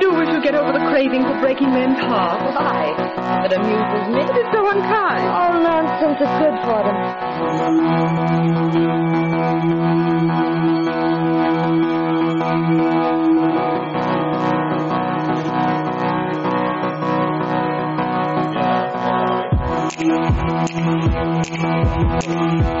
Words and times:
do 0.00 0.14
wish 0.14 0.28
to 0.28 0.40
get 0.40 0.54
over 0.54 0.72
the 0.72 0.78
craving 0.90 1.22
for 1.24 1.38
breaking 1.40 1.70
men's 1.70 1.98
hearts. 1.98 2.54
Why? 2.54 2.94
It 3.44 3.52
amuses 3.52 4.08
me. 4.14 4.20
It 4.22 4.36
is 4.38 4.46
so 4.52 4.70
unkind. 4.70 5.28
All 5.28 5.60
nonsense 5.60 6.20
is 6.20 6.28
good 6.38 6.56
for 6.64 6.82
them. 6.86 6.98
Tearing 22.20 22.77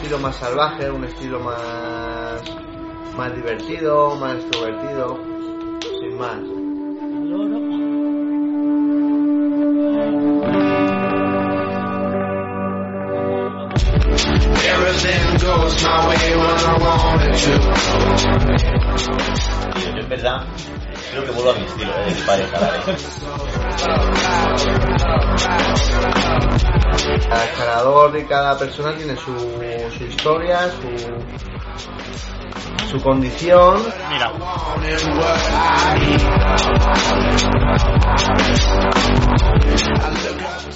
estilo 0.00 0.18
más 0.18 0.36
salvaje, 0.36 0.90
un 0.90 1.04
estilo 1.04 1.40
más, 1.40 2.42
más 3.18 3.34
divertido, 3.34 4.16
más 4.16 4.36
extrovertido, 4.36 5.18
sin 6.00 6.16
más. 6.16 6.38
Everything 14.64 15.36
goes 15.38 15.84
my 15.84 16.08
way 16.08 16.34
when 16.34 16.56
I 16.56 16.78
want 16.80 17.22
it 17.26 17.36
to. 17.44 17.52
Tío, 19.80 19.90
yo 19.92 20.00
en 20.00 20.08
verdad 20.08 20.46
creo 21.10 21.24
que 21.24 21.30
vuelvo 21.30 21.50
a 21.50 21.54
mi 21.54 21.64
estilo, 21.64 21.92
¿eh? 21.98 22.04
de 22.04 22.14
mi 22.14 22.22
pareja, 22.22 22.60
¿vale? 22.60 22.78
Cada 27.28 27.44
escalador 27.44 28.18
y 28.18 28.24
cada 28.24 28.58
persona 28.58 28.96
tiene 28.96 29.16
su, 29.16 29.32
su 29.96 30.04
historia, 30.04 30.70
su, 30.70 30.88
su 32.90 33.00
condición. 33.02 33.82
Mira, 34.10 34.32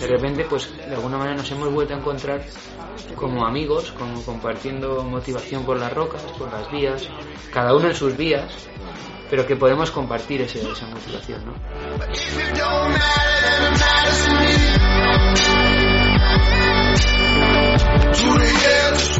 de 0.00 0.06
repente 0.06 0.46
pues 0.48 0.74
de 0.76 0.94
alguna 0.94 1.18
manera 1.18 1.36
nos 1.36 1.50
hemos 1.50 1.70
vuelto 1.70 1.94
a 1.94 1.98
encontrar 1.98 2.42
como 3.16 3.46
amigos, 3.46 3.92
como 3.92 4.22
compartiendo 4.24 5.02
motivación 5.02 5.64
por 5.64 5.78
las 5.78 5.92
rocas, 5.92 6.22
por 6.38 6.50
las 6.50 6.70
vías, 6.70 7.08
cada 7.52 7.74
uno 7.74 7.88
en 7.88 7.94
sus 7.94 8.16
vías, 8.16 8.50
pero 9.28 9.46
que 9.46 9.56
podemos 9.56 9.90
compartir 9.90 10.40
esa 10.42 10.86
motivación, 10.86 11.44
¿no? 11.44 11.54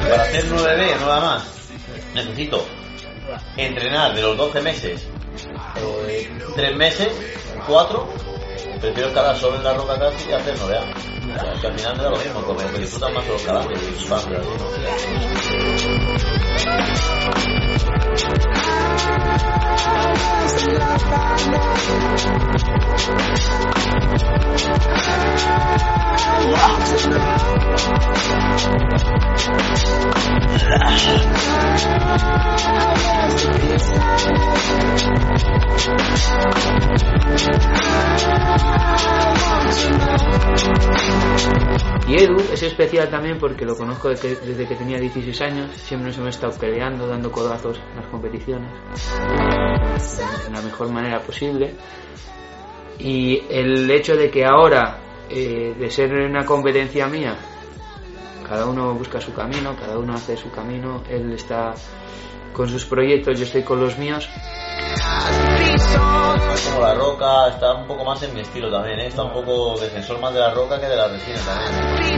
Para 0.08 0.22
hacer 0.22 0.44
9B, 0.46 1.00
nada 1.00 1.20
más, 1.20 1.70
necesito 2.14 2.64
entrenar 3.56 4.14
de 4.14 4.22
los 4.22 4.36
12 4.36 4.62
meses, 4.62 5.06
3 6.56 6.76
meses, 6.76 7.08
4, 7.66 8.08
prefiero 8.80 9.08
escalar 9.08 9.36
solo 9.36 9.56
en 9.56 9.64
la 9.64 9.74
roca 9.74 9.98
casi 9.98 10.26
que 10.26 10.34
hacer 10.34 10.56
9A. 10.56 10.60
O 10.60 11.38
sea, 11.38 11.60
que 11.60 11.66
al 11.66 11.78
final 11.78 11.96
me 11.96 12.02
lo 12.04 12.16
mismo, 12.16 12.41
porque 12.42 12.64
me 12.72 12.78
disfrutan 12.78 13.14
más 13.14 13.26
los 13.26 13.41
escalajes 13.41 13.78
y 14.04 14.08
van, 14.08 14.22
pero 14.28 14.41
Y 42.10 42.16
Edu 42.16 42.38
es 42.52 42.60
especial 42.64 43.08
también 43.08 43.38
porque 43.38 43.64
lo 43.64 43.76
conozco 43.76 44.08
de 44.08 44.16
desde 44.16 44.66
que 44.66 44.74
tenía 44.74 44.98
16 44.98 45.40
años, 45.42 45.70
siempre 45.76 46.08
nos 46.08 46.18
hemos 46.18 46.30
estado 46.30 46.52
peleando, 46.58 47.06
dando 47.06 47.30
codazos 47.30 47.78
en 47.78 48.00
las 48.00 48.06
competiciones, 48.06 48.68
en 50.44 50.52
la 50.52 50.60
mejor 50.60 50.90
manera 50.90 51.20
posible. 51.20 51.76
Y 52.98 53.40
el 53.48 53.88
hecho 53.88 54.16
de 54.16 54.28
que 54.28 54.44
ahora, 54.44 54.98
eh, 55.28 55.76
de 55.78 55.88
ser 55.88 56.12
una 56.12 56.44
competencia 56.44 57.06
mía, 57.06 57.38
cada 58.44 58.66
uno 58.66 58.92
busca 58.94 59.20
su 59.20 59.32
camino, 59.32 59.76
cada 59.76 59.96
uno 59.96 60.14
hace 60.14 60.36
su 60.36 60.50
camino, 60.50 61.04
él 61.08 61.32
está 61.32 61.74
con 62.52 62.68
sus 62.68 62.86
proyectos, 62.86 63.38
yo 63.38 63.44
estoy 63.44 63.62
con 63.62 63.80
los 63.80 63.96
míos, 63.98 64.28
como 66.71 66.81
la 66.82 66.94
roca, 66.94 67.49
está 67.49 67.75
un 67.75 67.87
poco 67.87 68.05
más 68.05 68.23
en 68.23 68.35
mi 68.35 68.41
estilo 68.41 68.71
también, 68.71 69.00
¿eh? 69.00 69.06
está 69.06 69.23
un 69.23 69.32
poco 69.32 69.79
defensor 69.79 70.21
más 70.21 70.35
de 70.35 70.41
la 70.41 70.50
roca 70.50 70.79
que 70.81 70.87
de 70.87 70.97
la 70.97 71.09
resina 71.09 71.38
también. 71.41 72.11